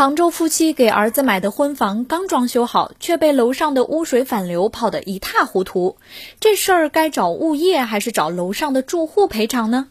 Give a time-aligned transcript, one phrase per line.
[0.00, 5.98] 杭州夫妻给儿子买的婚房刚装修好，却被楼上的污水反流泡得一塌糊涂。
[6.40, 9.88] 这事儿该找物业还是找楼上的住户赔偿呢？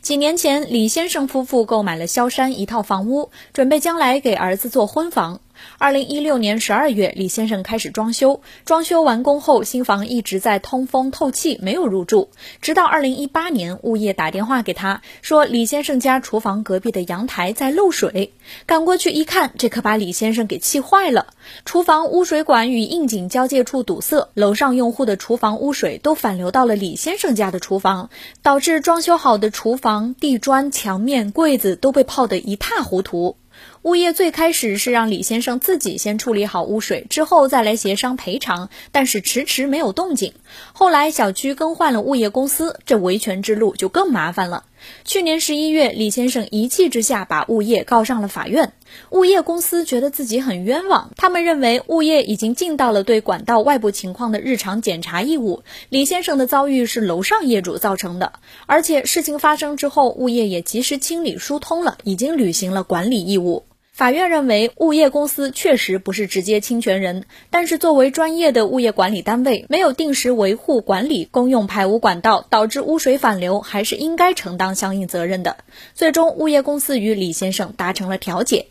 [0.00, 5.40] 几年前，李先生夫妇购买了萧山一套房屋，准备将来给儿子做婚房。
[5.78, 8.40] 二零一六年十二月，李先生开始装修。
[8.64, 12.30] 装修完工后，新房一直在通风透气，没有入住。
[12.60, 18.32] 直到二零一八年，物业打电话给他说，李先生家厨房隔壁的阳台在漏水。
[18.66, 21.28] 赶过去一看，这可把李先生给气坏了。
[21.64, 28.10] 厨房污水管与应景交界处堵塞，楼上用户的厨房污水都反流到了李先生家的厨房，
[28.42, 33.36] 导致装修好的厨房地砖、墙面、柜子都被泡得一塌糊涂。
[33.84, 40.32] 物业最开始是让李先生自己先处理好污水，之后再来协商赔偿，但是迟迟没有动静。
[40.72, 44.64] 后来小区更换了物业公司，这维权之路就更麻烦了。
[45.04, 48.72] 去年十一月，李先生一气之下把物业告上了法院。
[49.10, 55.62] 物业公司觉得自己很冤枉，他们认为物业已经尽到了对管道外部情况的日常检查义务。
[55.90, 58.32] 李先生的遭遇是楼上业主造成的，
[58.64, 63.64] 而且事情发生之后，物业也及时清理疏通了，已经履行了管理义务。
[63.94, 75.58] 法院认为，物业公司确实不是直接侵权人，但是作为专业的物业管理单位，没有定时维护管理公用排污管道，导致污水反流，还是应该承担相应责任的。
[75.94, 78.66] 最终，物业公司与李先生达成了调解。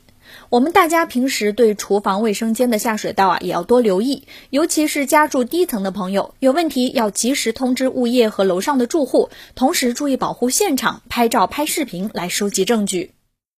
[0.50, 13.12] 我们大家平时对厨房卫生间的下水道啊，也要多留意，尤其是家住低层的朋友，有问题要及时通知物业和楼上的住户，同时注意保护现场，拍照拍视频来收集证据。